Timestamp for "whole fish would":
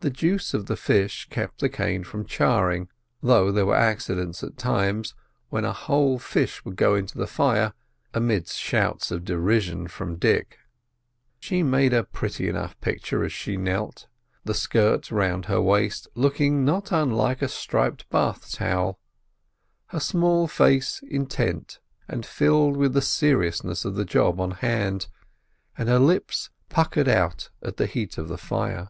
5.72-6.74